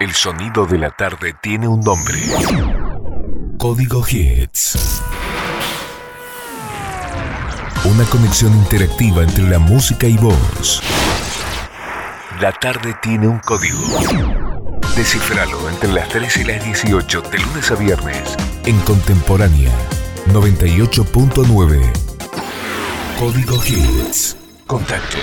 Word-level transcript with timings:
El 0.00 0.14
sonido 0.14 0.64
de 0.64 0.78
la 0.78 0.90
tarde 0.90 1.34
tiene 1.42 1.68
un 1.68 1.80
nombre. 1.80 2.18
Código 3.58 4.02
Hits. 4.08 5.02
Una 7.84 8.04
conexión 8.04 8.50
interactiva 8.54 9.22
entre 9.22 9.46
la 9.46 9.58
música 9.58 10.06
y 10.06 10.16
voz. 10.16 10.82
La 12.40 12.50
tarde 12.50 12.96
tiene 13.02 13.28
un 13.28 13.40
código. 13.40 13.78
Descifralo 14.96 15.68
entre 15.68 15.92
las 15.92 16.08
3 16.08 16.34
y 16.38 16.44
las 16.44 16.64
18 16.64 17.20
de 17.20 17.38
lunes 17.38 17.70
a 17.70 17.74
viernes 17.74 18.36
en 18.64 18.80
Contemporánea 18.80 19.70
98.9. 20.32 21.92
Código 23.18 23.62
Hits. 23.66 24.39
Contacto 24.70 25.16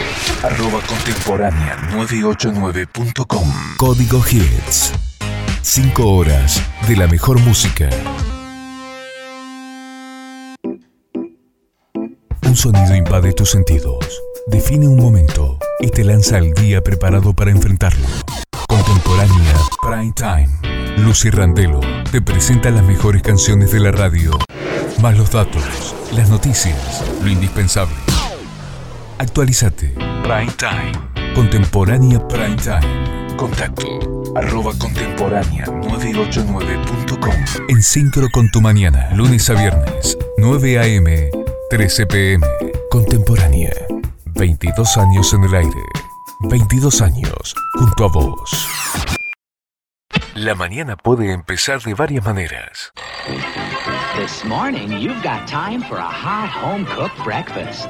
arroba 0.44 0.82
contemporánea 0.86 1.78
989.com. 1.94 3.50
Código 3.78 4.22
Hits. 4.30 4.92
5 5.62 6.06
horas 6.06 6.62
de 6.86 6.98
la 6.98 7.08
mejor 7.08 7.40
música. 7.40 7.88
Un 12.44 12.56
sonido 12.58 12.94
invade 12.94 13.32
tus 13.32 13.52
sentidos, 13.52 14.22
define 14.48 14.86
un 14.86 14.98
momento 14.98 15.60
y 15.80 15.92
te 15.92 16.04
lanza 16.04 16.36
al 16.40 16.54
día 16.54 16.82
preparado 16.82 17.32
para 17.32 17.50
enfrentarlo. 17.50 18.06
Contemporánea 18.68 19.56
Prime 19.82 20.14
Time. 20.14 20.98
Lucy 20.98 21.30
Randelo 21.30 21.80
te 22.12 22.22
presenta 22.22 22.70
las 22.70 22.84
mejores 22.84 23.22
canciones 23.22 23.72
de 23.72 23.80
la 23.80 23.94
radio, 23.94 24.38
más 25.02 25.18
los 25.18 25.32
datos, 25.32 25.96
las 26.12 26.30
noticias, 26.30 27.02
lo 27.24 27.30
indispensable. 27.30 28.17
Actualizate. 29.20 29.94
Prime 30.24 30.52
Time. 30.58 30.92
Contemporánea 31.34 32.20
Prime 32.28 32.56
Time. 32.58 33.36
Contacto. 33.36 33.88
Arroba 34.36 34.72
contemporánea 34.78 35.66
989.com. 35.66 37.34
En 37.70 37.82
sincro 37.82 38.28
con 38.32 38.50
tu 38.52 38.62
mañana. 38.62 39.10
Lunes 39.16 39.50
a 39.50 39.54
viernes. 39.54 40.18
9 40.38 40.80
a.m. 40.80 41.32
13 41.72 42.06
p.m. 42.06 42.46
Contemporánea. 42.92 43.72
22 44.36 44.98
años 44.98 45.34
en 45.34 45.44
el 45.46 45.56
aire. 45.56 45.84
22 46.42 47.02
años 47.02 47.56
junto 47.74 48.06
a 48.06 48.08
vos. 48.10 48.68
La 50.36 50.54
mañana 50.54 50.96
puede 50.96 51.32
empezar 51.32 51.82
de 51.82 51.96
varias 51.96 52.24
maneras. 52.24 52.94
This 54.16 54.46
morning, 54.46 54.92
you've 55.00 55.24
got 55.24 55.48
time 55.48 55.82
for 55.82 55.98
a 55.98 56.08
hot 56.08 56.50
home 56.50 56.86
cooked 56.86 57.24
breakfast. 57.24 57.90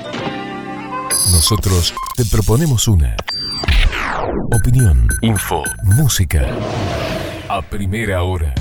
Nosotros 1.31 1.93
te 2.15 2.25
proponemos 2.25 2.87
una 2.87 3.15
opinión, 4.55 5.07
info, 5.21 5.63
música. 5.83 6.47
A 7.49 7.61
primera 7.61 8.23
hora. 8.23 8.53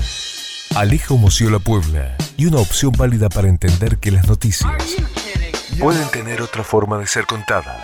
Alejo 0.75 1.19
La 1.49 1.59
Puebla 1.59 2.15
y 2.37 2.45
una 2.45 2.59
opción 2.59 2.91
válida 2.97 3.29
para 3.29 3.47
entender 3.47 3.97
que 3.97 4.11
las 4.11 4.27
noticias 4.27 4.71
pueden 5.79 6.07
tener 6.09 6.41
otra 6.41 6.63
forma 6.63 6.97
de 6.97 7.07
ser 7.07 7.25
contadas. 7.25 7.77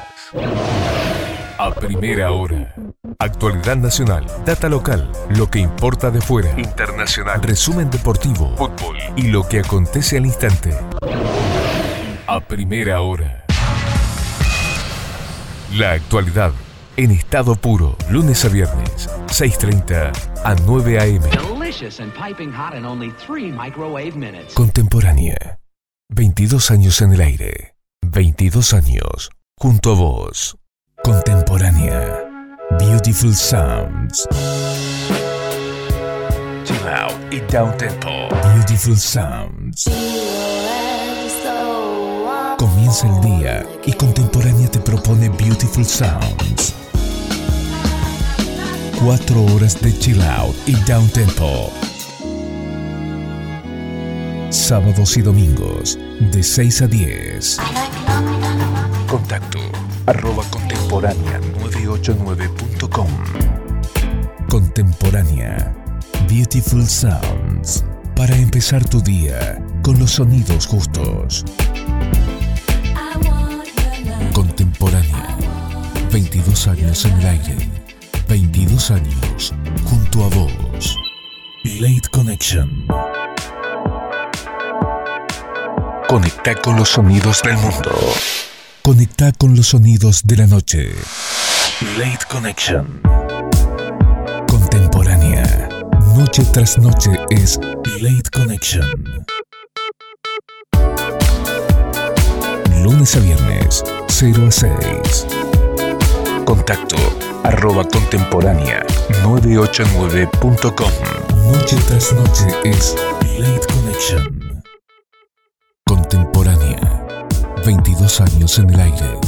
A 1.58 1.72
primera 1.72 2.31
hora. 2.31 2.73
Actualidad 3.19 3.78
nacional, 3.78 4.25
data 4.45 4.69
local, 4.69 5.11
lo 5.30 5.50
que 5.50 5.59
importa 5.59 6.11
de 6.11 6.19
fuera, 6.19 6.50
internacional, 6.59 7.41
resumen 7.41 7.89
deportivo, 7.89 8.56
fútbol 8.58 8.97
y 9.16 9.28
lo 9.28 9.47
que 9.47 9.59
acontece 9.59 10.17
al 10.17 10.25
instante. 10.25 10.78
A 12.28 12.39
primera 12.39 13.02
hora. 13.02 13.43
La 15.76 15.94
actualidad 15.94 16.54
en 16.98 17.10
estado 17.10 17.56
puro, 17.56 17.98
lunes 18.08 18.46
a 18.46 18.50
viernes, 18.50 19.10
6.30 19.26 20.12
a 20.44 20.54
9 20.54 21.00
a.m. 21.00 21.28
Contemporánea. 24.54 25.60
22 26.10 26.70
años 26.70 27.02
en 27.02 27.14
el 27.14 27.22
aire. 27.22 27.75
22 28.06 28.74
años 28.75 29.31
junto 29.58 29.94
a 29.94 29.96
vos. 29.96 30.56
Contemporánea. 31.03 32.20
Beautiful 32.78 33.34
Sounds. 33.34 34.28
Chill 36.66 36.88
out 36.88 37.34
y 37.34 37.40
down 37.52 37.76
tempo. 37.78 38.30
Beautiful 38.53 38.96
Sounds. 38.96 39.90
El 43.02 43.22
día 43.22 43.66
y 43.88 43.94
Contemporánea 43.94 44.70
te 44.70 44.80
propone 44.80 45.28
Beautiful 45.28 45.84
Sounds. 45.84 46.76
Cuatro 49.04 49.44
horas 49.46 49.81
de 49.81 49.98
chill 49.98 50.22
out 50.22 50.56
y 50.68 50.76
down 50.86 51.09
tempo. 51.09 51.72
Sábados 54.52 55.18
y 55.18 55.24
domingos 55.24 55.98
de 56.32 56.44
6 56.44 56.82
a 56.84 56.88
10. 56.88 57.58
Contacto 59.08 59.59
arroba 60.06 60.44
contemporánea 60.52 61.42
989.com. 61.64 63.08
Contemporánea. 64.48 65.76
Beautiful 66.30 66.88
Sounds. 66.88 67.84
Para 68.16 68.36
empezar 68.36 68.88
tu 68.88 69.02
día 69.02 69.59
con 69.82 69.98
los 69.98 70.12
sonidos 70.12 70.68
justos. 70.68 71.44
22 76.13 76.68
años 76.68 77.06
en 77.06 77.19
el 77.22 77.25
aire. 77.25 77.69
22 78.29 78.91
años 78.91 79.51
junto 79.84 80.24
a 80.24 80.28
vos. 80.29 80.96
Late 81.63 82.07
Connection. 82.12 82.85
Conecta 86.07 86.53
con 86.53 86.75
los 86.75 86.90
sonidos 86.90 87.41
del 87.41 87.57
mundo. 87.57 87.97
Conecta 88.84 89.31
con 89.31 89.56
los 89.56 89.69
sonidos 89.69 90.22
de 90.23 90.38
la 90.38 90.46
noche. 90.46 90.91
Late 91.97 92.25
Connection. 92.29 93.02
Contemporánea. 94.47 95.68
Noche 96.16 96.44
tras 96.53 96.78
noche 96.78 97.09
es 97.31 97.59
Late 98.00 98.29
Connection. 98.31 99.25
Lunes 102.84 103.16
a 103.16 103.19
viernes, 103.19 103.84
0 104.09 104.47
a 104.47 104.52
6. 104.52 105.53
Contacto 106.53 106.97
arroba 107.41 107.84
contemporánea 107.84 108.86
989.com. 109.24 110.91
Noche 111.52 111.75
tras 111.88 112.14
noche 112.14 112.46
es 112.64 112.96
Late 113.40 113.66
Connection. 113.74 114.62
Contemporánea. 115.88 116.80
22 117.66 118.22
años 118.22 118.59
en 118.59 118.69
el 118.69 118.80
aire. 118.81 119.19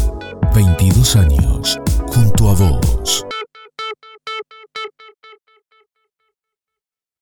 22 0.53 1.15
años 1.15 1.79
junto 2.13 2.51
a 2.51 2.53
vos. 2.53 3.25